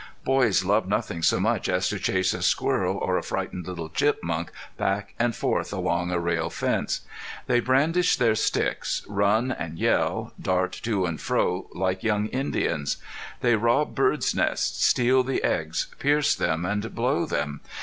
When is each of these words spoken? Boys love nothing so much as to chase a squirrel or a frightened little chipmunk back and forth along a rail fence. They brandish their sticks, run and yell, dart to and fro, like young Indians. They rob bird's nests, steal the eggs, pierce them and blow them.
Boys 0.25 0.65
love 0.65 0.87
nothing 0.87 1.21
so 1.21 1.39
much 1.39 1.69
as 1.69 1.87
to 1.87 1.99
chase 1.99 2.33
a 2.33 2.41
squirrel 2.41 2.97
or 2.97 3.19
a 3.19 3.21
frightened 3.21 3.67
little 3.67 3.87
chipmunk 3.89 4.51
back 4.75 5.13
and 5.19 5.35
forth 5.35 5.71
along 5.71 6.09
a 6.09 6.19
rail 6.19 6.49
fence. 6.49 7.01
They 7.45 7.59
brandish 7.59 8.15
their 8.17 8.33
sticks, 8.33 9.03
run 9.07 9.51
and 9.51 9.77
yell, 9.77 10.33
dart 10.41 10.71
to 10.85 11.05
and 11.05 11.21
fro, 11.21 11.69
like 11.75 12.01
young 12.01 12.29
Indians. 12.29 12.97
They 13.41 13.55
rob 13.55 13.93
bird's 13.93 14.33
nests, 14.33 14.83
steal 14.83 15.21
the 15.21 15.43
eggs, 15.43 15.85
pierce 15.99 16.33
them 16.33 16.65
and 16.65 16.95
blow 16.95 17.27
them. 17.27 17.61